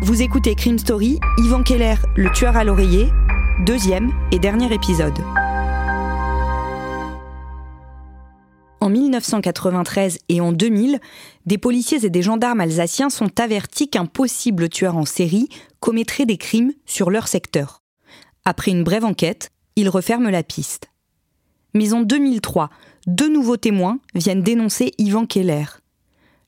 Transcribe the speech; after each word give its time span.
Vous 0.00 0.22
écoutez 0.22 0.54
Crime 0.54 0.78
Story, 0.78 1.18
Yvan 1.38 1.64
Keller, 1.64 1.96
le 2.14 2.30
tueur 2.30 2.56
à 2.56 2.62
l'oreiller, 2.62 3.08
deuxième 3.66 4.12
et 4.30 4.38
dernier 4.38 4.72
épisode. 4.72 5.18
En 8.80 8.90
1993 8.90 10.20
et 10.28 10.40
en 10.40 10.52
2000, 10.52 11.00
des 11.46 11.58
policiers 11.58 12.04
et 12.04 12.10
des 12.10 12.22
gendarmes 12.22 12.60
alsaciens 12.60 13.10
sont 13.10 13.40
avertis 13.40 13.90
qu'un 13.90 14.06
possible 14.06 14.68
tueur 14.68 14.96
en 14.96 15.04
série 15.04 15.48
commettrait 15.80 16.26
des 16.26 16.36
crimes 16.38 16.72
sur 16.86 17.10
leur 17.10 17.26
secteur. 17.26 17.82
Après 18.44 18.70
une 18.70 18.84
brève 18.84 19.04
enquête, 19.04 19.50
ils 19.74 19.88
referment 19.88 20.30
la 20.30 20.44
piste. 20.44 20.90
Mais 21.74 21.92
en 21.92 22.02
2003, 22.02 22.70
deux 23.08 23.28
nouveaux 23.28 23.56
témoins 23.56 23.98
viennent 24.14 24.44
dénoncer 24.44 24.92
Ivan 24.98 25.26
Keller. 25.26 25.64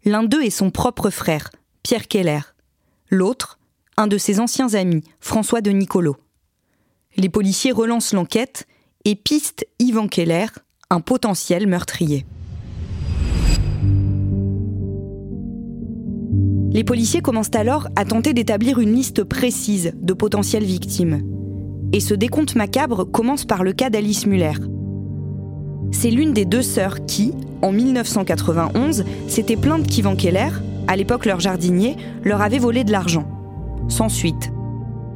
L'un 0.04 0.22
d'eux 0.22 0.42
est 0.42 0.50
son 0.50 0.70
propre 0.70 1.10
frère, 1.10 1.50
Pierre 1.82 2.06
Keller. 2.06 2.42
L'autre, 3.12 3.58
un 3.96 4.06
de 4.06 4.18
ses 4.18 4.38
anciens 4.38 4.74
amis, 4.74 5.02
François 5.18 5.60
de 5.60 5.72
Nicolo. 5.72 6.16
Les 7.16 7.28
policiers 7.28 7.72
relancent 7.72 8.12
l'enquête 8.12 8.68
et 9.04 9.16
pistent 9.16 9.66
Ivan 9.80 10.06
Keller, 10.06 10.46
un 10.90 11.00
potentiel 11.00 11.66
meurtrier. 11.66 12.24
Les 16.70 16.84
policiers 16.84 17.20
commencent 17.20 17.54
alors 17.54 17.88
à 17.96 18.04
tenter 18.04 18.32
d'établir 18.32 18.78
une 18.78 18.94
liste 18.94 19.24
précise 19.24 19.92
de 19.96 20.12
potentielles 20.12 20.62
victimes. 20.62 21.20
Et 21.92 21.98
ce 21.98 22.14
décompte 22.14 22.54
macabre 22.54 23.10
commence 23.10 23.44
par 23.44 23.64
le 23.64 23.72
cas 23.72 23.90
d'Alice 23.90 24.26
Muller. 24.26 24.54
C'est 25.90 26.12
l'une 26.12 26.32
des 26.32 26.44
deux 26.44 26.62
sœurs 26.62 27.04
qui, 27.06 27.32
en 27.60 27.72
1991, 27.72 29.04
s'était 29.26 29.56
plainte 29.56 29.88
qu'Ivan 29.88 30.14
Keller, 30.14 30.50
à 30.90 30.96
l'époque 30.96 31.24
leur 31.24 31.38
jardinier, 31.38 31.96
leur 32.24 32.42
avait 32.42 32.58
volé 32.58 32.82
de 32.82 32.90
l'argent. 32.90 33.24
Sans 33.86 34.08
suite. 34.08 34.50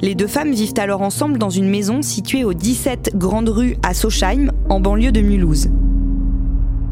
Les 0.00 0.14
deux 0.14 0.28
femmes 0.28 0.52
vivent 0.52 0.78
alors 0.78 1.02
ensemble 1.02 1.36
dans 1.36 1.50
une 1.50 1.68
maison 1.68 2.00
située 2.00 2.44
au 2.44 2.54
17 2.54 3.16
Grande 3.16 3.48
Rue 3.48 3.76
à 3.82 3.92
Sochheim, 3.92 4.52
en 4.68 4.78
banlieue 4.78 5.10
de 5.10 5.20
Mulhouse. 5.20 5.70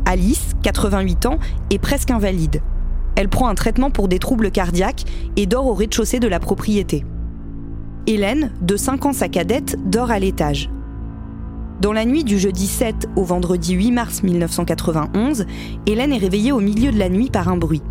Alice, 0.04 0.50
88 0.64 1.26
ans, 1.26 1.38
est 1.70 1.78
presque 1.78 2.10
invalide. 2.10 2.60
Elle 3.14 3.28
prend 3.28 3.46
un 3.46 3.54
traitement 3.54 3.92
pour 3.92 4.08
des 4.08 4.18
troubles 4.18 4.50
cardiaques 4.50 5.04
et 5.36 5.46
dort 5.46 5.68
au 5.68 5.74
rez-de-chaussée 5.74 6.18
de 6.18 6.26
la 6.26 6.40
propriété. 6.40 7.04
Hélène, 8.08 8.50
de 8.62 8.76
5 8.76 9.06
ans 9.06 9.12
sa 9.12 9.28
cadette, 9.28 9.76
dort 9.86 10.10
à 10.10 10.18
l'étage. 10.18 10.70
Dans 11.80 11.92
la 11.92 12.04
nuit 12.04 12.24
du 12.24 12.36
jeudi 12.36 12.66
7 12.66 13.08
au 13.14 13.22
vendredi 13.22 13.74
8 13.74 13.92
mars 13.92 14.24
1991, 14.24 15.46
Hélène 15.86 16.12
est 16.12 16.18
réveillée 16.18 16.50
au 16.50 16.60
milieu 16.60 16.90
de 16.90 16.98
la 16.98 17.08
nuit 17.08 17.30
par 17.30 17.48
un 17.48 17.56
bruit. 17.56 17.82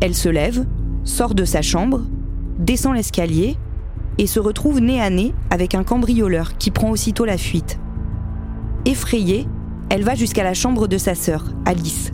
Elle 0.00 0.14
se 0.14 0.28
lève, 0.28 0.66
sort 1.04 1.34
de 1.34 1.44
sa 1.44 1.62
chambre, 1.62 2.02
descend 2.58 2.94
l'escalier 2.94 3.56
et 4.18 4.26
se 4.26 4.40
retrouve 4.40 4.80
nez 4.80 5.00
à 5.00 5.10
nez 5.10 5.34
avec 5.50 5.74
un 5.74 5.84
cambrioleur 5.84 6.56
qui 6.58 6.70
prend 6.70 6.90
aussitôt 6.90 7.24
la 7.24 7.38
fuite. 7.38 7.78
Effrayée, 8.84 9.46
elle 9.88 10.04
va 10.04 10.14
jusqu'à 10.14 10.44
la 10.44 10.54
chambre 10.54 10.88
de 10.88 10.98
sa 10.98 11.14
sœur, 11.14 11.44
Alice. 11.64 12.12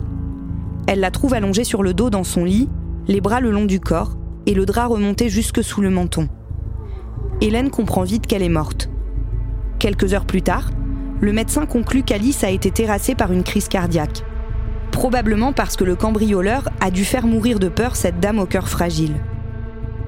Elle 0.87 0.99
la 0.99 1.11
trouve 1.11 1.33
allongée 1.33 1.63
sur 1.63 1.83
le 1.83 1.93
dos 1.93 2.09
dans 2.09 2.23
son 2.23 2.45
lit, 2.45 2.69
les 3.07 3.21
bras 3.21 3.39
le 3.39 3.51
long 3.51 3.65
du 3.65 3.79
corps 3.79 4.17
et 4.45 4.53
le 4.53 4.65
drap 4.65 4.87
remonté 4.87 5.29
jusque 5.29 5.63
sous 5.63 5.81
le 5.81 5.89
menton. 5.89 6.27
Hélène 7.41 7.69
comprend 7.69 8.03
vite 8.03 8.27
qu'elle 8.27 8.43
est 8.43 8.49
morte. 8.49 8.89
Quelques 9.79 10.13
heures 10.13 10.25
plus 10.25 10.41
tard, 10.41 10.69
le 11.19 11.33
médecin 11.33 11.65
conclut 11.65 12.03
qu'Alice 12.03 12.43
a 12.43 12.49
été 12.49 12.71
terrassée 12.71 13.15
par 13.15 13.31
une 13.31 13.43
crise 13.43 13.67
cardiaque. 13.67 14.23
Probablement 14.93 15.53
parce 15.53 15.75
que 15.75 15.83
le 15.83 15.95
cambrioleur 15.95 16.69
a 16.79 16.91
dû 16.91 17.03
faire 17.03 17.25
mourir 17.25 17.59
de 17.59 17.67
peur 17.67 17.95
cette 17.95 18.19
dame 18.19 18.39
au 18.39 18.45
cœur 18.45 18.69
fragile. 18.69 19.15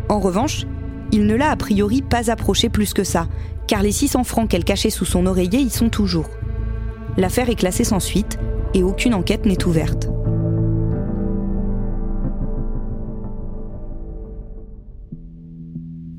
En 0.09 0.19
revanche, 0.19 0.66
il 1.12 1.25
ne 1.25 1.35
l'a 1.35 1.50
a 1.50 1.56
priori 1.56 2.03
pas 2.03 2.29
approchée 2.29 2.69
plus 2.69 2.94
que 2.94 3.03
ça, 3.03 3.28
car 3.68 3.81
les 3.81 3.91
600 3.91 4.23
francs 4.23 4.47
qu'elle 4.47 4.63
cachait 4.63 4.91
sous 4.91 5.03
son 5.03 5.25
oreiller 5.25 5.59
y 5.59 5.72
sont 5.72 5.90
toujours. 5.90 6.29
L'affaire 7.18 7.50
est 7.50 7.56
classée 7.56 7.84
sans 7.84 8.00
suite 8.00 8.38
et 8.73 8.84
aucune 8.84 9.16
enquête 9.16 9.46
n'est 9.46 9.66
ouverte. 9.66 10.07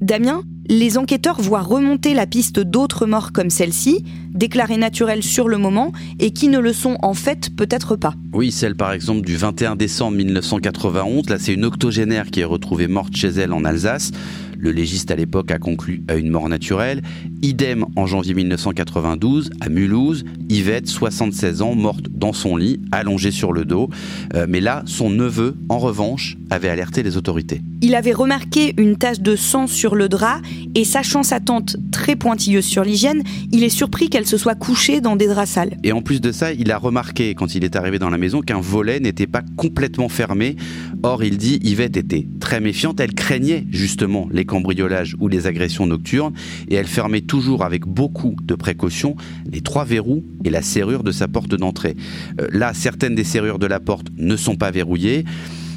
Damien, 0.01 0.43
les 0.69 0.99
enquêteurs 0.99 1.41
voient 1.41 1.63
remonter 1.63 2.15
la 2.15 2.27
piste 2.27 2.61
d'autres 2.61 3.07
morts 3.07 3.33
comme 3.33 3.51
celle-ci, 3.51 4.05
déclarées 4.35 4.77
naturelles 4.77 5.23
sur 5.23 5.49
le 5.49 5.59
moment 5.59 5.93
et 6.19 6.31
qui 6.31 6.49
ne 6.49 6.59
le 6.59 6.73
sont 6.73 6.97
en 7.03 7.15
fait 7.15 7.51
peut-être 7.57 7.97
pas. 7.97 8.15
Oui, 8.33 8.53
celle 8.53 8.75
par 8.75 8.93
exemple 8.93 9.23
du 9.23 9.37
21 9.37 9.77
décembre 9.77 10.17
1991, 10.17 11.29
là 11.29 11.39
c'est 11.39 11.55
une 11.55 11.65
octogénaire 11.65 12.31
qui 12.31 12.41
est 12.41 12.45
retrouvée 12.45 12.89
morte 12.89 13.17
chez 13.17 13.29
elle 13.29 13.53
en 13.53 13.65
Alsace. 13.65 14.13
Le 14.59 14.73
légiste 14.73 15.11
à 15.11 15.17
l'époque 15.17 15.51
a 15.51 15.59
conclu 15.59 16.03
à 16.09 16.15
une 16.15 16.31
mort 16.31 16.49
naturelle. 16.49 17.03
Idem 17.43 17.85
en 17.97 18.07
janvier 18.07 18.35
1992 18.35 19.51
à 19.61 19.69
Mulhouse, 19.69 20.25
Yvette, 20.49 20.89
76 20.89 21.63
ans, 21.63 21.75
morte 21.75 22.07
dans 22.11 22.33
son 22.33 22.57
lit, 22.57 22.81
allongée 22.93 23.31
sur 23.31 23.53
le 23.53 23.65
dos. 23.65 23.91
Euh, 24.35 24.47
mais 24.49 24.61
là, 24.61 24.83
son 24.87 25.11
neveu, 25.11 25.57
en 25.69 25.79
revanche, 25.79 26.37
avait 26.51 26.69
alerté 26.69 27.03
les 27.03 27.17
autorités. 27.17 27.61
Il 27.83 27.95
avait 27.95 28.13
remarqué 28.13 28.75
une 28.79 28.97
tache 28.97 29.21
de 29.21 29.37
sang 29.37 29.67
sur 29.67 29.95
le 29.95 30.09
drap 30.09 30.41
et 30.75 30.85
sachant 30.85 31.23
sa 31.23 31.41
tante 31.41 31.77
très 31.93 32.17
pointilleuse 32.17 32.65
sur 32.65 32.85
l'hygiène, 32.85 33.23
il 33.53 33.63
est 33.63 33.69
surpris 33.69 34.09
qu'elle 34.09 34.27
se 34.27 34.39
soit 34.39 34.55
couchée 34.55 35.01
dans 35.01 35.17
des 35.17 35.27
draps 35.27 35.51
sales. 35.51 35.77
Et 35.85 35.93
en 35.93 36.01
plus 36.01 36.21
de 36.21 36.33
ça, 36.33 36.53
il 36.53 36.71
a 36.73 36.79
remarqué 36.79 37.35
quand 37.35 37.55
il 37.55 37.65
est 37.65 37.77
arrivé 37.77 37.99
dans 37.99 38.11
la 38.11 38.19
maison 38.19 38.41
qu'un 38.41 38.61
volet 38.61 39.01
n'était 39.01 39.27
pas 39.27 39.43
complètement 39.57 40.09
fermé. 40.09 40.57
Or, 41.03 41.23
il 41.23 41.37
dit 41.37 41.61
Yvette 41.63 41.97
était 41.97 42.27
très 42.41 42.61
méfiante, 42.61 43.01
elle 43.01 43.15
craignait 43.15 43.67
justement 43.71 44.29
les 44.31 44.46
cambriolages 44.47 45.17
ou 45.21 45.29
les 45.29 45.47
agressions 45.47 45.87
nocturnes 45.87 46.33
et 46.69 46.75
elle 46.75 46.87
fermait 46.87 47.21
toujours 47.21 47.65
avec 47.65 47.87
beaucoup 47.87 48.37
de 48.43 48.55
précaution 48.55 49.17
les 49.51 49.61
trois 49.61 49.85
verrous 49.85 50.25
et 50.45 50.51
la 50.51 50.63
serrure 50.63 51.03
de 51.03 51.13
sa 51.13 51.29
porte 51.29 51.55
d'entrée. 51.55 51.97
Euh, 52.41 52.49
là, 52.53 52.73
certaines 52.75 53.15
des 53.15 53.25
serrures 53.25 53.59
de 53.59 53.67
la 53.67 53.81
porte 53.81 54.07
ne 54.17 54.37
sont 54.37 54.57
pas 54.57 54.71
verrouillées. 54.71 55.25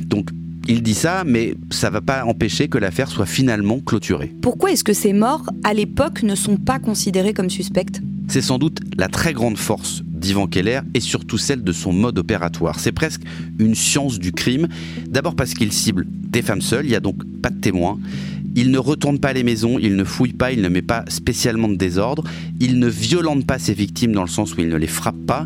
Donc 0.06 0.30
il 0.68 0.84
dit 0.84 0.94
ça, 0.94 1.24
mais 1.26 1.56
ça 1.72 1.88
ne 1.88 1.94
va 1.94 2.02
pas 2.02 2.26
empêcher 2.26 2.68
que 2.68 2.78
l'affaire 2.78 3.10
soit 3.10 3.26
finalement 3.26 3.80
clôturée. 3.80 4.32
Pourquoi 4.42 4.72
est-ce 4.72 4.84
que 4.84 4.94
ces 4.94 5.14
morts, 5.14 5.50
à 5.64 5.74
l'époque, 5.74 6.22
ne 6.22 6.36
sont 6.36 6.58
pas 6.58 6.78
considérées 6.78 7.34
comme 7.34 7.50
suspectes? 7.50 8.02
C'est 8.28 8.42
sans 8.42 8.60
doute 8.60 8.80
la 8.96 9.08
très 9.08 9.34
grande 9.34 9.58
force 9.58 10.04
d'Ivan 10.06 10.46
Keller 10.46 10.82
et 10.94 11.00
surtout 11.00 11.40
celle 11.40 11.64
de 11.64 11.72
son 11.72 11.92
mode 11.92 12.20
opératoire. 12.20 12.80
C'est 12.80 12.92
presque 12.92 13.22
une 13.58 13.74
science 13.74 14.20
du 14.20 14.32
crime. 14.32 14.68
D'abord 15.08 15.36
parce 15.36 15.56
qu'il 15.56 15.72
cible 15.72 16.06
des 16.08 16.44
femmes 16.44 16.62
seules, 16.62 16.86
il 16.86 16.90
n'y 16.90 16.96
a 16.96 17.00
donc 17.00 17.24
pas 17.42 17.50
de 17.50 17.60
témoins. 17.60 17.98
Il 18.56 18.72
ne 18.72 18.78
retourne 18.78 19.20
pas 19.20 19.34
les 19.34 19.44
maisons, 19.44 19.78
il 19.80 19.96
ne 19.96 20.04
fouille 20.04 20.34
pas, 20.34 20.52
il 20.52 20.62
ne 20.62 20.70
met 20.70 20.82
pas 20.82 21.06
spécialement 21.08 21.68
de 21.68 21.76
désordre, 21.76 22.24
il 22.60 22.80
ne 22.80 22.88
violente 22.88 23.46
pas 23.46 23.60
ses 23.60 23.74
victimes 23.74 24.12
dans 24.12 24.24
le 24.24 24.30
sens 24.30 24.56
où 24.56 24.62
il 24.62 24.70
ne 24.70 24.76
les 24.76 24.88
frappe 24.88 25.26
pas, 25.26 25.46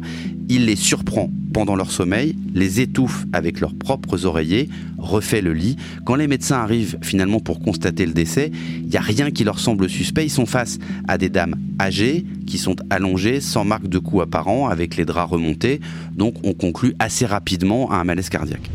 il 0.50 0.66
les 0.66 0.75
surprend 0.75 1.30
pendant 1.53 1.75
leur 1.75 1.91
sommeil, 1.91 2.36
les 2.53 2.81
étouffe 2.81 3.25
avec 3.31 3.59
leurs 3.59 3.75
propres 3.75 4.25
oreillers, 4.25 4.69
refait 4.97 5.41
le 5.41 5.53
lit. 5.53 5.75
Quand 6.06 6.16
les 6.16 6.28
médecins 6.28 6.58
arrivent 6.58 6.97
finalement 7.02 7.40
pour 7.40 7.59
constater 7.59 8.05
le 8.05 8.14
décès, 8.14 8.52
il 8.82 8.88
n'y 8.88 8.97
a 8.97 9.02
rien 9.02 9.32
qui 9.32 9.44
leur 9.44 9.59
semble 9.59 9.90
suspect. 9.90 10.26
Ils 10.26 10.32
sont 10.32 10.46
face 10.46 10.79
à 11.08 11.17
des 11.17 11.29
dames 11.29 11.56
âgées 11.79 12.26
qui 12.47 12.58
sont 12.58 12.76
allongées 12.90 13.40
sans 13.40 13.66
marque 13.66 13.88
de 13.88 13.99
coup 13.99 14.22
apparent 14.22 14.67
avec 14.67 14.97
les 14.97 15.06
draps 15.06 15.32
remontés. 15.32 15.79
Donc 16.16 16.35
on 16.44 16.53
conclut 16.53 16.96
assez 16.99 17.26
rapidement 17.26 17.91
à 17.91 17.97
un 17.97 18.03
malaise 18.03 18.29
cardiaque. 18.29 18.70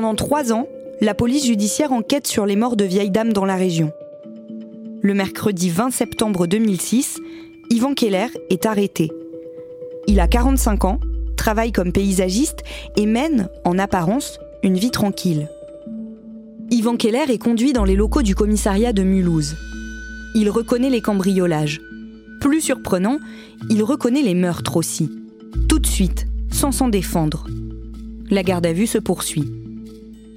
Pendant 0.00 0.14
trois 0.14 0.50
ans, 0.50 0.66
la 1.02 1.12
police 1.12 1.44
judiciaire 1.44 1.92
enquête 1.92 2.26
sur 2.26 2.46
les 2.46 2.56
morts 2.56 2.76
de 2.76 2.86
vieilles 2.86 3.10
dames 3.10 3.34
dans 3.34 3.44
la 3.44 3.56
région. 3.56 3.92
Le 5.02 5.12
mercredi 5.12 5.68
20 5.68 5.90
septembre 5.90 6.46
2006, 6.46 7.20
Yvan 7.68 7.92
Keller 7.92 8.28
est 8.48 8.64
arrêté. 8.64 9.10
Il 10.06 10.18
a 10.18 10.26
45 10.26 10.86
ans, 10.86 11.00
travaille 11.36 11.70
comme 11.70 11.92
paysagiste 11.92 12.62
et 12.96 13.04
mène, 13.04 13.50
en 13.66 13.78
apparence, 13.78 14.40
une 14.62 14.78
vie 14.78 14.90
tranquille. 14.90 15.50
Yvan 16.70 16.96
Keller 16.96 17.30
est 17.30 17.36
conduit 17.36 17.74
dans 17.74 17.84
les 17.84 17.94
locaux 17.94 18.22
du 18.22 18.34
commissariat 18.34 18.94
de 18.94 19.02
Mulhouse. 19.02 19.54
Il 20.34 20.48
reconnaît 20.48 20.88
les 20.88 21.02
cambriolages. 21.02 21.82
Plus 22.40 22.62
surprenant, 22.62 23.18
il 23.68 23.82
reconnaît 23.82 24.22
les 24.22 24.34
meurtres 24.34 24.78
aussi. 24.78 25.10
Tout 25.68 25.78
de 25.78 25.86
suite, 25.86 26.26
sans 26.50 26.72
s'en 26.72 26.88
défendre. 26.88 27.46
la 28.30 28.42
garde 28.42 28.64
à 28.64 28.72
vue 28.72 28.86
se 28.86 28.96
poursuit. 28.96 29.59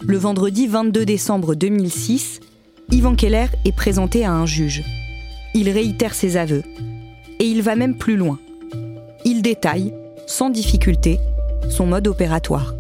Le 0.06 0.18
vendredi 0.18 0.68
22 0.68 1.06
décembre 1.06 1.56
2006, 1.56 2.42
Ivan 2.92 3.16
Keller 3.16 3.46
est 3.64 3.72
présenté 3.72 4.26
à 4.26 4.34
un 4.34 4.46
juge. 4.46 4.84
Il 5.54 5.70
réitère 5.70 6.14
ses 6.14 6.36
aveux. 6.36 6.64
Et 7.40 7.46
il 7.46 7.62
va 7.62 7.78
même 7.78 7.98
plus 7.98 8.18
loin. 8.18 8.38
Il 9.24 9.42
détaille, 9.42 9.94
sans 10.28 10.50
difficulté, 10.50 11.20
son 11.70 11.86
mode 11.86 12.10
opératoire. 12.10 12.74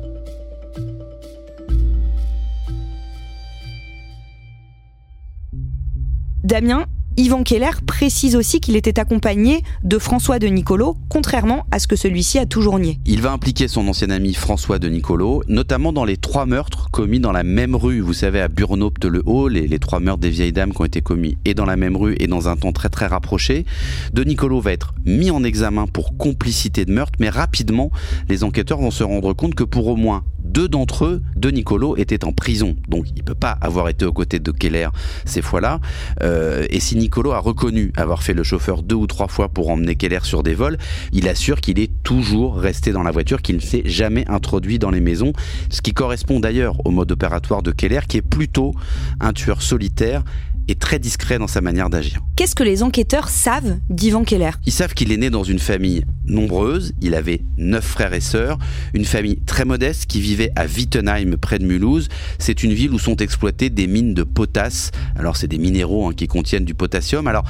Damien 6.43 6.85
Yvan 7.15 7.43
Keller 7.43 7.69
précise 7.85 8.35
aussi 8.35 8.59
qu'il 8.59 8.75
était 8.75 8.99
accompagné 8.99 9.61
de 9.83 9.99
François 9.99 10.39
de 10.39 10.47
Nicolo, 10.47 10.97
contrairement 11.09 11.67
à 11.69 11.77
ce 11.77 11.85
que 11.87 11.95
celui-ci 11.95 12.39
a 12.39 12.47
toujours 12.47 12.79
nié. 12.79 12.97
Il 13.05 13.21
va 13.21 13.31
impliquer 13.31 13.67
son 13.67 13.87
ancien 13.87 14.09
ami 14.09 14.33
François 14.33 14.79
de 14.79 14.89
Nicolo, 14.89 15.43
notamment 15.47 15.93
dans 15.93 16.05
les 16.05 16.17
trois 16.17 16.47
meurtres 16.47 16.89
commis 16.89 17.19
dans 17.19 17.31
la 17.31 17.43
même 17.43 17.75
rue, 17.75 17.99
vous 17.99 18.13
savez, 18.13 18.41
à 18.41 18.47
Burnopte-le-Haut, 18.47 19.47
les, 19.47 19.67
les 19.67 19.77
trois 19.77 19.99
meurtres 19.99 20.21
des 20.21 20.31
vieilles 20.31 20.53
dames 20.53 20.73
qui 20.73 20.81
ont 20.81 20.85
été 20.85 21.01
commis 21.01 21.37
et 21.45 21.53
dans 21.53 21.65
la 21.65 21.75
même 21.75 21.95
rue 21.95 22.15
et 22.19 22.25
dans 22.25 22.47
un 22.47 22.55
temps 22.55 22.71
très 22.71 22.89
très 22.89 23.05
rapproché. 23.05 23.65
De 24.11 24.23
Nicolo 24.23 24.59
va 24.59 24.71
être 24.71 24.95
mis 25.05 25.29
en 25.29 25.43
examen 25.43 25.85
pour 25.85 26.17
complicité 26.17 26.83
de 26.83 26.91
meurtre, 26.91 27.19
mais 27.19 27.29
rapidement, 27.29 27.91
les 28.27 28.43
enquêteurs 28.43 28.79
vont 28.79 28.91
se 28.91 29.03
rendre 29.03 29.33
compte 29.33 29.53
que 29.53 29.63
pour 29.63 29.85
au 29.85 29.95
moins 29.95 30.23
deux 30.43 30.67
d'entre 30.67 31.05
eux, 31.05 31.21
De 31.35 31.49
Nicolo, 31.49 31.95
étaient 31.97 32.25
en 32.25 32.31
prison. 32.31 32.75
Donc 32.87 33.09
il 33.09 33.19
ne 33.19 33.23
peut 33.23 33.35
pas 33.35 33.57
avoir 33.61 33.89
été 33.89 34.05
aux 34.05 34.13
côtés 34.13 34.39
de 34.39 34.51
Keller 34.51 34.89
ces 35.25 35.41
fois-là. 35.41 35.79
Euh, 36.21 36.65
et 36.69 36.79
si 36.79 36.95
Nicolo 36.95 37.31
a 37.31 37.39
reconnu 37.39 37.91
avoir 37.95 38.23
fait 38.23 38.33
le 38.33 38.43
chauffeur 38.43 38.83
deux 38.83 38.95
ou 38.95 39.07
trois 39.07 39.27
fois 39.27 39.49
pour 39.49 39.69
emmener 39.69 39.95
Keller 39.95 40.19
sur 40.23 40.43
des 40.43 40.53
vols, 40.53 40.77
il 41.11 41.27
assure 41.27 41.61
qu'il 41.61 41.79
est 41.79 41.91
toujours 42.03 42.57
resté 42.57 42.91
dans 42.91 43.03
la 43.03 43.11
voiture, 43.11 43.41
qu'il 43.41 43.55
ne 43.55 43.61
s'est 43.61 43.83
jamais 43.85 44.25
introduit 44.27 44.79
dans 44.79 44.91
les 44.91 45.01
maisons. 45.01 45.33
Ce 45.69 45.81
qui 45.81 45.93
correspond 45.93 46.39
d'ailleurs 46.39 46.85
au 46.85 46.91
mode 46.91 47.11
opératoire 47.11 47.63
de 47.63 47.71
Keller, 47.71 48.01
qui 48.07 48.17
est 48.17 48.21
plutôt 48.21 48.73
un 49.19 49.33
tueur 49.33 49.61
solitaire 49.61 50.23
est 50.67 50.79
très 50.79 50.99
discret 50.99 51.39
dans 51.39 51.47
sa 51.47 51.61
manière 51.61 51.89
d'agir. 51.89 52.21
Qu'est-ce 52.35 52.55
que 52.55 52.63
les 52.63 52.83
enquêteurs 52.83 53.29
savent 53.29 53.77
d'Ivan 53.89 54.23
Keller? 54.23 54.51
Ils 54.65 54.71
savent 54.71 54.93
qu'il 54.93 55.11
est 55.11 55.17
né 55.17 55.29
dans 55.29 55.43
une 55.43 55.59
famille 55.59 56.03
nombreuse, 56.25 56.93
il 57.01 57.15
avait 57.15 57.41
neuf 57.57 57.85
frères 57.85 58.13
et 58.13 58.21
sœurs, 58.21 58.57
une 58.93 59.05
famille 59.05 59.39
très 59.45 59.65
modeste 59.65 60.05
qui 60.05 60.21
vivait 60.21 60.51
à 60.55 60.65
Wittenheim 60.65 61.37
près 61.37 61.59
de 61.59 61.65
Mulhouse. 61.65 62.07
C'est 62.39 62.63
une 62.63 62.73
ville 62.73 62.91
où 62.91 62.99
sont 62.99 63.17
exploitées 63.17 63.69
des 63.69 63.87
mines 63.87 64.13
de 64.13 64.23
potasse. 64.23 64.91
Alors 65.15 65.37
c'est 65.37 65.47
des 65.47 65.57
minéraux 65.57 66.07
hein, 66.07 66.13
qui 66.13 66.27
contiennent 66.27 66.65
du 66.65 66.73
potassium. 66.73 67.27
Alors 67.27 67.43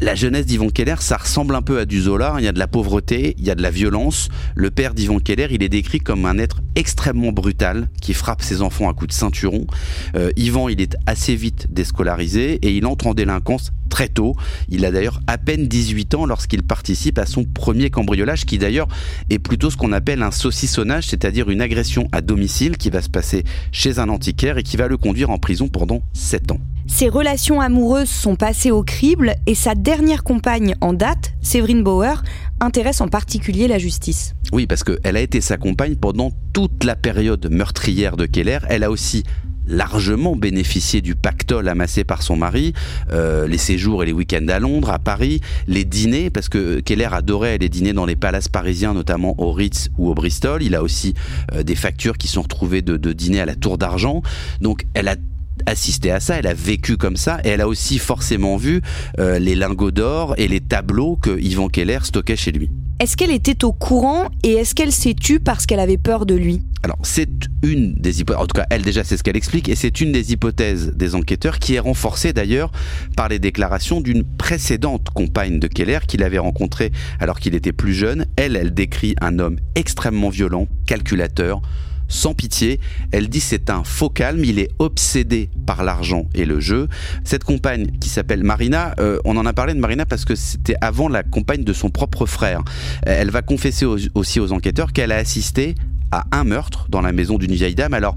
la 0.00 0.14
jeunesse 0.14 0.46
d'Ivan 0.46 0.68
Keller, 0.68 0.96
ça 1.00 1.16
ressemble 1.16 1.54
un 1.54 1.62
peu 1.62 1.78
à 1.78 1.84
du 1.84 2.00
Zola. 2.00 2.36
Il 2.38 2.44
y 2.44 2.48
a 2.48 2.52
de 2.52 2.58
la 2.58 2.68
pauvreté, 2.68 3.34
il 3.38 3.44
y 3.44 3.50
a 3.50 3.54
de 3.54 3.62
la 3.62 3.70
violence. 3.70 4.28
Le 4.54 4.70
père 4.70 4.94
d'Ivan 4.94 5.18
Keller, 5.18 5.48
il 5.50 5.62
est 5.62 5.68
décrit 5.68 6.00
comme 6.00 6.26
un 6.26 6.38
être 6.38 6.60
extrêmement 6.76 7.32
brutal 7.32 7.88
qui 8.00 8.14
frappe 8.14 8.42
ses 8.42 8.62
enfants 8.62 8.88
à 8.88 8.94
coups 8.94 9.08
de 9.08 9.12
ceinturon. 9.12 9.66
Euh, 10.14 10.30
Ivan, 10.36 10.68
il 10.68 10.80
est 10.80 10.96
assez 11.06 11.34
vite 11.34 11.66
déscolarisé 11.70 12.58
et 12.62 12.76
il 12.76 12.86
entre 12.86 13.08
en 13.08 13.14
délinquance 13.14 13.72
très 13.88 14.08
tôt. 14.08 14.36
Il 14.68 14.84
a 14.84 14.90
d'ailleurs 14.90 15.20
à 15.26 15.38
peine 15.38 15.66
18 15.66 16.14
ans 16.14 16.26
lorsqu'il 16.26 16.62
participe 16.62 17.18
à 17.18 17.26
son 17.26 17.44
premier 17.44 17.90
cambriolage 17.90 18.44
qui 18.44 18.58
d'ailleurs 18.58 18.88
est 19.30 19.38
plutôt 19.38 19.70
ce 19.70 19.76
qu'on 19.76 19.92
appelle 19.92 20.22
un 20.22 20.30
saucissonnage, 20.30 21.06
c'est-à-dire 21.08 21.50
une 21.50 21.60
agression 21.60 22.08
à 22.12 22.20
domicile 22.20 22.76
qui 22.76 22.90
va 22.90 23.02
se 23.02 23.08
passer 23.08 23.44
chez 23.72 23.98
un 23.98 24.08
antiquaire 24.08 24.58
et 24.58 24.62
qui 24.62 24.76
va 24.76 24.86
le 24.86 24.96
conduire 24.96 25.30
en 25.30 25.38
prison 25.38 25.68
pendant 25.68 26.02
7 26.12 26.52
ans. 26.52 26.60
Ses 26.88 27.08
relations 27.08 27.60
amoureuses 27.60 28.08
sont 28.08 28.36
passées 28.36 28.70
au 28.70 28.82
crible 28.82 29.34
et 29.46 29.54
sa 29.54 29.74
dernière 29.74 30.22
compagne 30.22 30.76
en 30.80 30.92
date, 30.92 31.32
Séverine 31.42 31.82
Bauer, 31.82 32.22
intéresse 32.60 33.00
en 33.00 33.08
particulier 33.08 33.68
la 33.68 33.78
justice. 33.78 34.34
Oui, 34.52 34.66
parce 34.66 34.84
qu'elle 34.84 35.16
a 35.16 35.20
été 35.20 35.40
sa 35.40 35.56
compagne 35.56 35.96
pendant 35.96 36.30
toute 36.52 36.84
la 36.84 36.96
période 36.96 37.48
meurtrière 37.50 38.16
de 38.16 38.24
Keller. 38.24 38.60
Elle 38.68 38.84
a 38.84 38.90
aussi 38.90 39.24
largement 39.66 40.36
bénéficié 40.36 41.00
du 41.00 41.16
pactole 41.16 41.68
amassé 41.68 42.04
par 42.04 42.22
son 42.22 42.36
mari, 42.36 42.72
euh, 43.10 43.48
les 43.48 43.58
séjours 43.58 44.02
et 44.02 44.06
les 44.06 44.12
week-ends 44.12 44.46
à 44.48 44.60
Londres, 44.60 44.90
à 44.90 44.98
Paris, 44.98 45.40
les 45.66 45.84
dîners, 45.84 46.30
parce 46.30 46.48
que 46.48 46.78
Keller 46.80 47.08
adorait 47.10 47.58
les 47.58 47.68
dîner 47.68 47.92
dans 47.92 48.06
les 48.06 48.16
palaces 48.16 48.48
parisiens, 48.48 48.94
notamment 48.94 49.34
au 49.38 49.52
Ritz 49.52 49.88
ou 49.98 50.08
au 50.08 50.14
Bristol. 50.14 50.62
Il 50.62 50.74
a 50.74 50.82
aussi 50.82 51.14
euh, 51.52 51.62
des 51.62 51.74
factures 51.74 52.16
qui 52.16 52.28
sont 52.28 52.42
retrouvées 52.42 52.82
de, 52.82 52.96
de 52.96 53.12
dîner 53.12 53.40
à 53.40 53.46
la 53.46 53.56
Tour 53.56 53.76
d'Argent. 53.76 54.22
Donc 54.60 54.86
elle 54.94 55.08
a 55.08 55.16
assisté 55.66 56.10
à 56.10 56.20
ça, 56.20 56.36
elle 56.36 56.46
a 56.46 56.54
vécu 56.54 56.96
comme 56.96 57.16
ça, 57.16 57.38
et 57.44 57.48
elle 57.48 57.60
a 57.60 57.68
aussi 57.68 57.98
forcément 57.98 58.56
vu 58.56 58.80
euh, 59.18 59.38
les 59.38 59.54
lingots 59.54 59.90
d'or 59.90 60.34
et 60.38 60.48
les 60.48 60.60
tableaux 60.60 61.16
que 61.16 61.38
Yvan 61.38 61.68
Keller 61.68 61.98
stockait 62.02 62.36
chez 62.36 62.52
lui. 62.52 62.70
Est-ce 62.98 63.16
qu'elle 63.18 63.30
était 63.30 63.62
au 63.62 63.72
courant 63.72 64.30
et 64.42 64.52
est-ce 64.52 64.74
qu'elle 64.74 64.90
s'est 64.90 65.12
tue 65.12 65.38
parce 65.38 65.66
qu'elle 65.66 65.80
avait 65.80 65.98
peur 65.98 66.24
de 66.24 66.34
lui? 66.34 66.62
Alors 66.82 66.96
c'est 67.02 67.28
une 67.62 67.92
des 67.94 68.20
hypothèses, 68.20 68.42
en 68.42 68.46
tout 68.46 68.54
cas 68.54 68.66
elle 68.70 68.82
déjà 68.82 69.04
c'est 69.04 69.18
ce 69.18 69.22
qu'elle 69.22 69.36
explique, 69.36 69.68
et 69.68 69.74
c'est 69.74 70.00
une 70.00 70.12
des 70.12 70.32
hypothèses 70.32 70.92
des 70.94 71.14
enquêteurs 71.14 71.58
qui 71.58 71.74
est 71.74 71.78
renforcée 71.78 72.32
d'ailleurs 72.32 72.72
par 73.14 73.28
les 73.28 73.38
déclarations 73.38 74.00
d'une 74.00 74.24
précédente 74.24 75.10
compagne 75.10 75.58
de 75.58 75.66
Keller 75.66 75.98
qu'il 76.08 76.22
avait 76.22 76.38
rencontrée 76.38 76.90
alors 77.20 77.38
qu'il 77.38 77.54
était 77.54 77.72
plus 77.72 77.92
jeune. 77.92 78.24
Elle, 78.36 78.56
elle 78.56 78.72
décrit 78.72 79.14
un 79.20 79.40
homme 79.40 79.58
extrêmement 79.74 80.30
violent, 80.30 80.66
calculateur, 80.86 81.60
sans 82.08 82.34
pitié. 82.34 82.80
Elle 83.12 83.28
dit 83.28 83.40
c'est 83.40 83.70
un 83.70 83.84
faux 83.84 84.10
calme, 84.10 84.44
il 84.44 84.58
est 84.58 84.70
obsédé 84.78 85.50
par 85.66 85.84
l'argent 85.84 86.26
et 86.34 86.44
le 86.44 86.60
jeu. 86.60 86.88
Cette 87.24 87.44
compagne 87.44 87.90
qui 88.00 88.08
s'appelle 88.08 88.44
Marina, 88.44 88.94
euh, 89.00 89.18
on 89.24 89.36
en 89.36 89.46
a 89.46 89.52
parlé 89.52 89.74
de 89.74 89.78
Marina 89.78 90.06
parce 90.06 90.24
que 90.24 90.34
c'était 90.34 90.76
avant 90.80 91.08
la 91.08 91.22
compagne 91.22 91.64
de 91.64 91.72
son 91.72 91.90
propre 91.90 92.26
frère. 92.26 92.62
Elle 93.02 93.30
va 93.30 93.42
confesser 93.42 93.86
aussi 94.14 94.40
aux 94.40 94.52
enquêteurs 94.52 94.92
qu'elle 94.92 95.12
a 95.12 95.16
assisté 95.16 95.74
à 96.12 96.24
un 96.32 96.44
meurtre 96.44 96.86
dans 96.88 97.00
la 97.00 97.12
maison 97.12 97.38
d'une 97.38 97.52
vieille 97.52 97.74
dame. 97.74 97.94
Alors, 97.94 98.14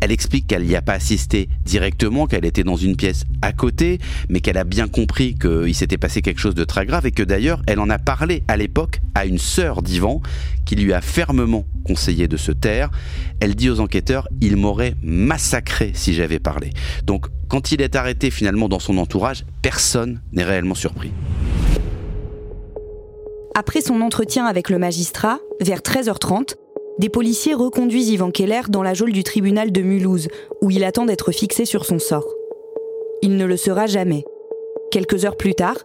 elle 0.00 0.12
explique 0.12 0.46
qu'elle 0.46 0.64
n'y 0.64 0.76
a 0.76 0.82
pas 0.82 0.94
assisté 0.94 1.48
directement, 1.64 2.26
qu'elle 2.26 2.44
était 2.44 2.64
dans 2.64 2.76
une 2.76 2.96
pièce 2.96 3.24
à 3.42 3.52
côté, 3.52 3.98
mais 4.28 4.40
qu'elle 4.40 4.58
a 4.58 4.64
bien 4.64 4.88
compris 4.88 5.34
qu'il 5.34 5.74
s'était 5.74 5.98
passé 5.98 6.22
quelque 6.22 6.40
chose 6.40 6.54
de 6.54 6.64
très 6.64 6.86
grave 6.86 7.06
et 7.06 7.12
que 7.12 7.22
d'ailleurs, 7.22 7.62
elle 7.66 7.80
en 7.80 7.90
a 7.90 7.98
parlé 7.98 8.42
à 8.48 8.56
l'époque 8.56 9.00
à 9.14 9.26
une 9.26 9.38
sœur 9.38 9.82
d'Ivan 9.82 10.22
qui 10.64 10.76
lui 10.76 10.92
a 10.92 11.00
fermement 11.00 11.64
conseillé 11.84 12.28
de 12.28 12.36
se 12.36 12.52
taire. 12.52 12.90
Elle 13.40 13.54
dit 13.54 13.70
aux 13.70 13.80
enquêteurs, 13.80 14.28
il 14.40 14.56
m'aurait 14.56 14.94
massacré 15.02 15.92
si 15.94 16.14
j'avais 16.14 16.38
parlé. 16.38 16.70
Donc, 17.04 17.26
quand 17.48 17.72
il 17.72 17.82
est 17.82 17.96
arrêté 17.96 18.30
finalement 18.30 18.68
dans 18.68 18.78
son 18.78 18.96
entourage, 18.98 19.44
personne 19.62 20.20
n'est 20.32 20.44
réellement 20.44 20.74
surpris. 20.74 21.12
Après 23.56 23.80
son 23.80 24.00
entretien 24.00 24.46
avec 24.46 24.70
le 24.70 24.78
magistrat, 24.78 25.40
vers 25.60 25.80
13h30, 25.80 26.54
des 27.00 27.08
policiers 27.08 27.54
reconduisent 27.54 28.10
Ivan 28.10 28.30
Keller 28.30 28.60
dans 28.68 28.82
la 28.82 28.92
geôle 28.92 29.12
du 29.12 29.24
tribunal 29.24 29.72
de 29.72 29.80
Mulhouse, 29.80 30.28
où 30.60 30.70
il 30.70 30.84
attend 30.84 31.06
d'être 31.06 31.32
fixé 31.32 31.64
sur 31.64 31.86
son 31.86 31.98
sort. 31.98 32.26
Il 33.22 33.38
ne 33.38 33.46
le 33.46 33.56
sera 33.56 33.86
jamais. 33.86 34.22
Quelques 34.90 35.24
heures 35.24 35.38
plus 35.38 35.54
tard, 35.54 35.78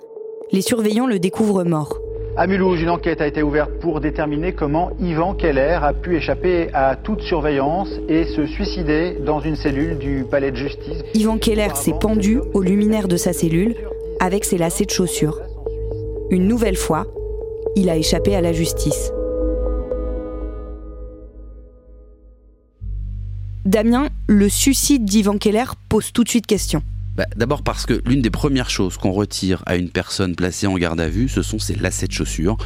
les 0.52 0.62
surveillants 0.62 1.08
le 1.08 1.18
découvrent 1.18 1.64
mort. 1.64 2.02
À 2.36 2.48
Mulhouse, 2.48 2.82
une 2.82 2.90
enquête 2.90 3.22
a 3.22 3.28
été 3.28 3.42
ouverte 3.42 3.72
pour 3.80 4.02
déterminer 4.02 4.52
comment 4.52 4.92
Ivan 5.00 5.36
Keller 5.36 5.80
a 5.82 5.94
pu 5.94 6.18
échapper 6.18 6.68
à 6.74 6.98
toute 6.98 7.22
surveillance 7.22 7.88
et 8.10 8.26
se 8.26 8.46
suicider 8.46 9.16
dans 9.26 9.40
une 9.40 9.56
cellule 9.56 9.98
du 9.98 10.26
palais 10.30 10.52
de 10.52 10.58
justice. 10.58 11.02
Ivan 11.14 11.38
Keller 11.38 11.76
s'est 11.76 11.96
pendu 11.98 12.42
au 12.54 12.62
luminaire 12.62 13.08
de 13.08 13.16
sa 13.16 13.32
cellule 13.32 13.76
avec 14.20 14.44
ses 14.44 14.58
lacets 14.58 14.84
de 14.84 14.92
chaussures. 14.92 15.40
Une 16.30 16.46
nouvelle 16.46 16.76
fois, 16.76 17.08
il 17.78 17.90
a 17.90 17.96
échappé 17.96 18.36
à 18.36 18.42
la 18.42 18.52
justice. 18.52 19.14
Damien, 23.66 24.10
le 24.28 24.48
suicide 24.48 25.06
d'Ivan 25.06 25.40
Keller 25.40 25.66
pose 25.90 26.12
tout 26.12 26.24
de 26.24 26.30
suite 26.30 26.46
question. 26.46 26.84
Bah, 27.16 27.26
D'abord 27.36 27.64
parce 27.64 27.88
que 27.88 28.00
l'une 28.06 28.22
des 28.22 28.30
premières 28.30 28.70
choses 28.70 28.98
qu'on 28.98 29.12
retire 29.12 29.64
à 29.66 29.76
une 29.76 29.90
personne 29.90 30.36
placée 30.36 30.68
en 30.68 30.78
garde 30.78 31.00
à 31.02 31.10
vue, 31.10 31.28
ce 31.30 31.42
sont 31.42 31.58
ses 31.58 31.74
lacets 31.74 32.06
de 32.06 32.12
chaussures. 32.12 32.58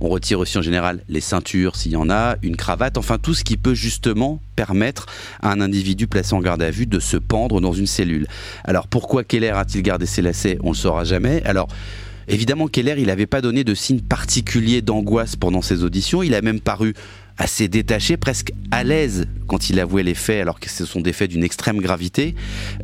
On 0.00 0.08
retire 0.08 0.40
aussi 0.40 0.58
en 0.58 0.62
général 0.62 1.04
les 1.08 1.20
ceintures 1.20 1.76
s'il 1.76 1.92
y 1.92 1.96
en 1.96 2.10
a, 2.10 2.34
une 2.42 2.56
cravate, 2.56 2.98
enfin 2.98 3.18
tout 3.18 3.34
ce 3.34 3.44
qui 3.44 3.56
peut 3.56 3.74
justement 3.74 4.42
permettre 4.56 5.06
à 5.42 5.52
un 5.52 5.60
individu 5.60 6.08
placé 6.08 6.34
en 6.34 6.40
garde 6.40 6.62
à 6.62 6.72
vue 6.72 6.86
de 6.86 6.98
se 6.98 7.16
pendre 7.16 7.60
dans 7.60 7.72
une 7.72 7.86
cellule. 7.86 8.26
Alors 8.64 8.88
pourquoi 8.88 9.22
Keller 9.22 9.50
a-t-il 9.50 9.82
gardé 9.82 10.06
ses 10.06 10.22
lacets 10.22 10.58
On 10.64 10.70
ne 10.70 10.72
le 10.72 10.78
saura 10.78 11.04
jamais. 11.04 11.40
Alors 11.44 11.68
évidemment 12.26 12.66
Keller, 12.66 12.96
il 12.98 13.06
n'avait 13.06 13.26
pas 13.26 13.42
donné 13.42 13.62
de 13.62 13.74
signe 13.74 14.00
particulier 14.00 14.82
d'angoisse 14.82 15.36
pendant 15.36 15.62
ses 15.62 15.84
auditions, 15.84 16.24
il 16.24 16.34
a 16.34 16.42
même 16.42 16.60
paru 16.60 16.94
assez 17.38 17.68
détaché, 17.68 18.16
presque 18.16 18.52
à 18.70 18.84
l'aise 18.84 19.26
quand 19.46 19.70
il 19.70 19.80
avouait 19.80 20.02
les 20.02 20.14
faits, 20.14 20.42
alors 20.42 20.60
que 20.60 20.68
ce 20.68 20.84
sont 20.84 21.00
des 21.00 21.12
faits 21.12 21.30
d'une 21.30 21.44
extrême 21.44 21.80
gravité. 21.80 22.34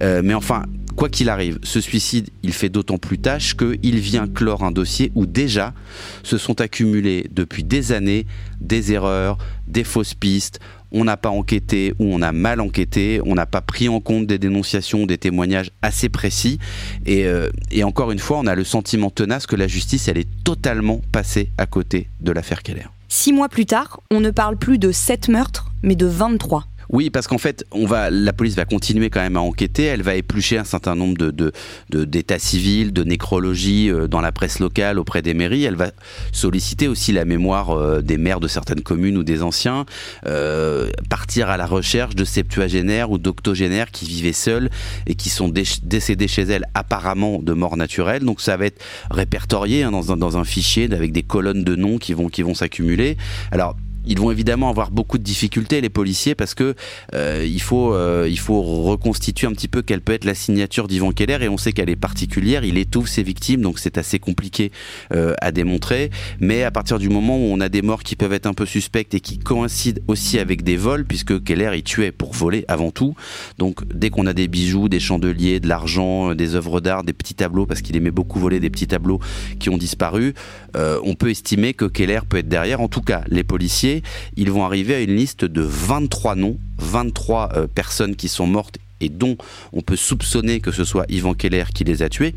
Euh, 0.02 0.22
mais 0.24 0.34
enfin, 0.34 0.64
quoi 0.96 1.08
qu'il 1.08 1.28
arrive, 1.28 1.58
ce 1.62 1.80
suicide, 1.80 2.30
il 2.42 2.52
fait 2.52 2.68
d'autant 2.68 2.98
plus 2.98 3.18
tâche 3.18 3.56
qu'il 3.56 3.98
vient 3.98 4.26
clore 4.26 4.64
un 4.64 4.70
dossier 4.70 5.10
où 5.14 5.26
déjà 5.26 5.74
se 6.22 6.38
sont 6.38 6.60
accumulés 6.60 7.26
depuis 7.32 7.64
des 7.64 7.92
années 7.92 8.26
des 8.60 8.92
erreurs, 8.92 9.38
des 9.66 9.84
fausses 9.84 10.14
pistes, 10.14 10.60
on 10.94 11.04
n'a 11.04 11.16
pas 11.16 11.28
enquêté 11.28 11.92
ou 11.98 12.14
on 12.14 12.22
a 12.22 12.30
mal 12.30 12.60
enquêté, 12.60 13.20
on 13.26 13.34
n'a 13.34 13.46
pas 13.46 13.60
pris 13.60 13.88
en 13.88 14.00
compte 14.00 14.28
des 14.28 14.38
dénonciations, 14.38 15.06
des 15.06 15.18
témoignages 15.18 15.72
assez 15.82 16.08
précis. 16.08 16.60
Et, 17.04 17.26
euh, 17.26 17.50
et, 17.72 17.82
encore 17.82 18.12
une 18.12 18.20
fois, 18.20 18.38
on 18.38 18.46
a 18.46 18.54
le 18.54 18.62
sentiment 18.62 19.10
tenace 19.10 19.46
que 19.46 19.56
la 19.56 19.66
justice, 19.66 20.06
elle 20.06 20.18
est 20.18 20.28
totalement 20.44 21.02
passée 21.10 21.50
à 21.58 21.66
côté 21.66 22.08
de 22.20 22.30
l'affaire 22.30 22.62
Keller. 22.62 22.93
Six 23.16 23.32
mois 23.32 23.48
plus 23.48 23.64
tard, 23.64 24.00
on 24.10 24.18
ne 24.18 24.32
parle 24.32 24.56
plus 24.56 24.76
de 24.76 24.90
7 24.90 25.28
meurtres, 25.28 25.66
mais 25.84 25.94
de 25.94 26.04
23. 26.04 26.64
Oui, 26.90 27.10
parce 27.10 27.26
qu'en 27.26 27.38
fait, 27.38 27.64
on 27.70 27.86
va, 27.86 28.10
la 28.10 28.32
police 28.32 28.56
va 28.56 28.64
continuer 28.64 29.10
quand 29.10 29.20
même 29.20 29.36
à 29.36 29.40
enquêter. 29.40 29.84
Elle 29.84 30.02
va 30.02 30.14
éplucher 30.14 30.58
un 30.58 30.64
certain 30.64 30.94
nombre 30.94 31.16
de, 31.16 31.52
d'états 31.90 32.38
civils, 32.38 32.92
de 32.92 33.02
nécrologie 33.04 33.90
euh, 33.90 34.06
dans 34.06 34.20
la 34.20 34.32
presse 34.32 34.58
locale 34.58 34.98
auprès 34.98 35.22
des 35.22 35.34
mairies. 35.34 35.64
Elle 35.64 35.76
va 35.76 35.90
solliciter 36.32 36.88
aussi 36.88 37.12
la 37.12 37.24
mémoire 37.24 37.70
euh, 37.70 38.00
des 38.00 38.18
maires 38.18 38.40
de 38.40 38.48
certaines 38.48 38.82
communes 38.82 39.16
ou 39.16 39.22
des 39.22 39.42
anciens, 39.42 39.86
euh, 40.26 40.90
partir 41.08 41.48
à 41.48 41.56
la 41.56 41.66
recherche 41.66 42.14
de 42.14 42.24
septuagénaires 42.24 43.10
ou 43.10 43.18
d'octogénaires 43.18 43.90
qui 43.90 44.06
vivaient 44.06 44.32
seuls 44.32 44.70
et 45.06 45.14
qui 45.14 45.30
sont 45.30 45.48
décédés 45.48 46.28
chez 46.28 46.42
elle 46.42 46.64
apparemment 46.74 47.40
de 47.42 47.52
mort 47.52 47.76
naturelle. 47.76 48.24
Donc 48.24 48.40
ça 48.40 48.56
va 48.56 48.66
être 48.66 48.82
répertorié 49.10 49.82
hein, 49.82 49.90
dans, 49.90 50.12
un, 50.12 50.16
dans 50.16 50.36
un 50.36 50.44
fichier 50.44 50.92
avec 50.92 51.12
des 51.12 51.22
colonnes 51.22 51.64
de 51.64 51.76
noms 51.76 51.98
qui 51.98 52.12
vont 52.12 52.28
qui 52.28 52.42
vont 52.42 52.54
s'accumuler. 52.54 53.16
Alors 53.50 53.76
ils 54.06 54.18
vont 54.18 54.30
évidemment 54.30 54.68
avoir 54.70 54.90
beaucoup 54.90 55.18
de 55.18 55.22
difficultés 55.22 55.80
les 55.80 55.88
policiers 55.88 56.34
parce 56.34 56.54
que 56.54 56.74
euh, 57.14 57.46
il 57.46 57.60
faut 57.60 57.94
euh, 57.94 58.26
il 58.28 58.38
faut 58.38 58.62
reconstituer 58.62 59.46
un 59.46 59.52
petit 59.52 59.68
peu 59.68 59.82
quelle 59.82 60.00
peut 60.00 60.12
être 60.12 60.24
la 60.24 60.34
signature 60.34 60.88
d'Yvan 60.88 61.12
Keller 61.12 61.38
et 61.42 61.48
on 61.48 61.56
sait 61.56 61.72
qu'elle 61.72 61.90
est 61.90 61.96
particulière. 61.96 62.64
Il 62.64 62.78
étouffe 62.78 63.08
ses 63.08 63.22
victimes 63.22 63.62
donc 63.62 63.78
c'est 63.78 63.98
assez 63.98 64.18
compliqué 64.18 64.72
euh, 65.12 65.34
à 65.40 65.52
démontrer. 65.52 66.10
Mais 66.40 66.62
à 66.62 66.70
partir 66.70 66.98
du 66.98 67.08
moment 67.08 67.36
où 67.36 67.48
on 67.52 67.60
a 67.60 67.68
des 67.68 67.82
morts 67.82 68.02
qui 68.02 68.16
peuvent 68.16 68.32
être 68.32 68.46
un 68.46 68.54
peu 68.54 68.66
suspectes 68.66 69.14
et 69.14 69.20
qui 69.20 69.38
coïncident 69.38 70.00
aussi 70.08 70.38
avec 70.38 70.62
des 70.62 70.76
vols 70.76 71.04
puisque 71.04 71.42
Keller 71.42 71.70
il 71.74 71.82
tuait 71.82 72.12
pour 72.12 72.32
voler 72.32 72.64
avant 72.68 72.90
tout. 72.90 73.14
Donc 73.58 73.86
dès 73.92 74.10
qu'on 74.10 74.26
a 74.26 74.32
des 74.32 74.48
bijoux, 74.48 74.88
des 74.88 75.00
chandeliers, 75.00 75.60
de 75.60 75.68
l'argent, 75.68 76.34
des 76.34 76.54
œuvres 76.54 76.80
d'art, 76.80 77.04
des 77.04 77.12
petits 77.12 77.34
tableaux 77.34 77.66
parce 77.66 77.82
qu'il 77.82 77.96
aimait 77.96 78.10
beaucoup 78.10 78.38
voler 78.38 78.60
des 78.60 78.70
petits 78.70 78.86
tableaux 78.86 79.20
qui 79.58 79.70
ont 79.70 79.78
disparu, 79.78 80.34
on 80.74 81.14
peut 81.14 81.30
estimer 81.30 81.74
que 81.74 81.84
Keller 81.84 82.20
peut 82.28 82.38
être 82.38 82.48
derrière. 82.48 82.80
En 82.80 82.88
tout 82.88 83.00
cas, 83.00 83.22
les 83.28 83.44
policiers 83.44 83.93
ils 84.36 84.50
vont 84.50 84.64
arriver 84.64 84.94
à 84.94 85.00
une 85.00 85.14
liste 85.14 85.44
de 85.44 85.62
23 85.62 86.34
noms, 86.34 86.58
23 86.78 87.52
euh, 87.54 87.66
personnes 87.66 88.16
qui 88.16 88.28
sont 88.28 88.46
mortes 88.46 88.78
et 89.00 89.08
dont 89.08 89.36
on 89.72 89.82
peut 89.82 89.96
soupçonner 89.96 90.60
que 90.60 90.72
ce 90.72 90.84
soit 90.84 91.04
Ivan 91.08 91.34
Keller 91.34 91.64
qui 91.74 91.84
les 91.84 92.02
a 92.02 92.08
tués. 92.08 92.34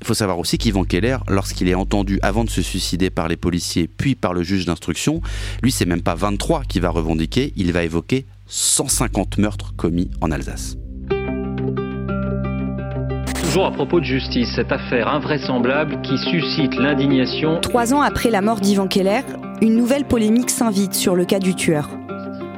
Il 0.00 0.06
faut 0.06 0.14
savoir 0.14 0.38
aussi 0.38 0.58
qu'Ivan 0.58 0.84
Keller, 0.84 1.16
lorsqu'il 1.28 1.68
est 1.68 1.74
entendu 1.74 2.18
avant 2.22 2.44
de 2.44 2.50
se 2.50 2.60
suicider 2.60 3.08
par 3.08 3.26
les 3.26 3.36
policiers, 3.36 3.88
puis 3.88 4.14
par 4.14 4.34
le 4.34 4.42
juge 4.42 4.66
d'instruction, 4.66 5.22
lui, 5.62 5.72
c'est 5.72 5.86
même 5.86 6.02
pas 6.02 6.14
23 6.14 6.64
qu'il 6.64 6.82
va 6.82 6.90
revendiquer, 6.90 7.54
il 7.56 7.72
va 7.72 7.84
évoquer 7.84 8.26
150 8.46 9.38
meurtres 9.38 9.74
commis 9.76 10.10
en 10.20 10.30
Alsace. 10.30 10.76
Toujours 13.54 13.68
à 13.68 13.70
propos 13.70 14.00
de 14.00 14.04
justice, 14.04 14.48
cette 14.56 14.72
affaire 14.72 15.06
invraisemblable 15.06 16.00
qui 16.02 16.18
suscite 16.18 16.74
l'indignation. 16.74 17.60
Trois 17.60 17.94
ans 17.94 18.00
après 18.00 18.28
la 18.28 18.40
mort 18.40 18.58
d'Ivan 18.58 18.88
Keller, 18.88 19.20
une 19.62 19.76
nouvelle 19.76 20.04
polémique 20.04 20.50
s'invite 20.50 20.92
sur 20.92 21.14
le 21.14 21.24
cas 21.24 21.38
du 21.38 21.54
tueur. 21.54 21.88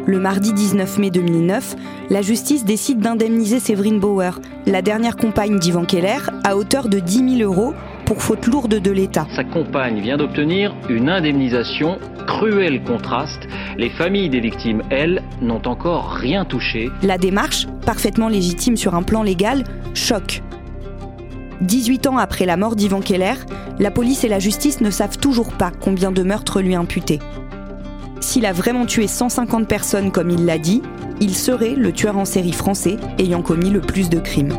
Le 0.07 0.19
mardi 0.19 0.55
19 0.55 0.97
mai 0.97 1.11
2009, 1.11 1.77
la 2.09 2.23
justice 2.23 2.65
décide 2.65 3.01
d'indemniser 3.01 3.61
Séverine 3.61 4.01
Bauer, 4.01 4.41
la 4.65 4.81
dernière 4.81 5.17
compagne 5.17 5.59
d'Ivan 5.59 5.85
Keller, 5.85 6.31
à 6.45 6.57
hauteur 6.57 6.89
de 6.89 6.99
10 6.99 7.41
000 7.41 7.43
euros 7.43 7.75
pour 8.07 8.23
faute 8.23 8.47
lourde 8.47 8.81
de 8.81 8.91
l'État. 8.91 9.27
Sa 9.37 9.45
compagne 9.45 10.01
vient 10.01 10.17
d'obtenir 10.17 10.75
une 10.89 11.11
indemnisation. 11.11 11.99
Cruel 12.27 12.83
contraste. 12.85 13.47
Les 13.77 13.91
familles 13.91 14.31
des 14.31 14.41
victimes, 14.41 14.81
elles, 14.89 15.23
n'ont 15.43 15.63
encore 15.67 16.13
rien 16.13 16.47
touché. 16.47 16.89
La 17.03 17.19
démarche, 17.19 17.67
parfaitement 17.85 18.29
légitime 18.29 18.79
sur 18.79 18.95
un 18.95 19.03
plan 19.03 19.23
légal, 19.23 19.63
choque. 19.93 20.41
18 21.61 22.07
ans 22.07 22.19
après 22.19 22.47
la 22.47 22.57
mort 22.57 22.77
d'Ivan 22.77 23.01
Keller, 23.01 23.35
la 23.79 23.91
police 23.91 24.25
et 24.25 24.29
la 24.29 24.39
justice 24.39 24.81
ne 24.81 24.91
savent 24.91 25.19
toujours 25.19 25.53
pas 25.53 25.73
combien 25.81 26.13
de 26.13 26.23
meurtres 26.23 26.61
lui 26.61 26.75
imputés. 26.75 27.21
S'il 28.21 28.47
a 28.47 28.53
vraiment 28.53 28.87
tué 28.87 29.07
150 29.07 29.69
personnes 29.69 30.11
comme 30.11 30.31
il 30.31 30.45
l'a 30.47 30.59
dit, 30.59 30.83
il 31.21 31.35
serait 31.35 31.75
le 31.75 31.93
tueur 31.93 32.19
en 32.19 32.25
série 32.25 32.53
français 32.53 32.97
ayant 33.19 33.43
commis 33.43 33.71
le 33.71 33.81
plus 33.81 34.11
de 34.11 34.19
crimes. 34.19 34.59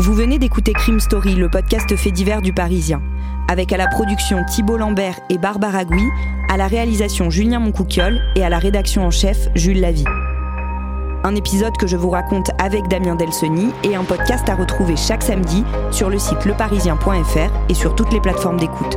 Vous 0.00 0.14
venez 0.14 0.38
d'écouter 0.38 0.72
Crime 0.72 0.98
Story, 0.98 1.34
le 1.34 1.50
podcast 1.50 1.94
fait 1.94 2.10
divers 2.10 2.40
du 2.40 2.54
Parisien, 2.54 3.02
avec 3.48 3.70
à 3.70 3.76
la 3.76 3.86
production 3.86 4.42
Thibault 4.46 4.78
Lambert 4.78 5.20
et 5.28 5.36
Barbara 5.36 5.84
Gouy, 5.84 6.08
à 6.48 6.56
la 6.56 6.68
réalisation 6.68 7.28
Julien 7.28 7.58
Moncouquiole 7.58 8.18
et 8.34 8.42
à 8.42 8.48
la 8.48 8.58
rédaction 8.58 9.04
en 9.04 9.10
chef 9.10 9.50
Jules 9.54 9.82
Lavie. 9.82 10.06
Un 11.22 11.34
épisode 11.34 11.76
que 11.76 11.86
je 11.86 11.98
vous 11.98 12.08
raconte 12.08 12.50
avec 12.58 12.88
Damien 12.88 13.14
Delseny 13.14 13.72
et 13.84 13.94
un 13.94 14.04
podcast 14.04 14.48
à 14.48 14.54
retrouver 14.54 14.96
chaque 14.96 15.22
samedi 15.22 15.64
sur 15.90 16.08
le 16.08 16.18
site 16.18 16.46
leparisien.fr 16.46 17.52
et 17.68 17.74
sur 17.74 17.94
toutes 17.94 18.14
les 18.14 18.22
plateformes 18.22 18.58
d'écoute. 18.58 18.96